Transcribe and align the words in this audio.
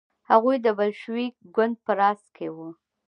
هغوی 0.29 0.57
د 0.61 0.67
بلشویک 0.77 1.33
ګوند 1.55 1.75
په 1.85 1.91
راس 1.99 2.21
کې 2.35 2.47
وو. 2.55 2.69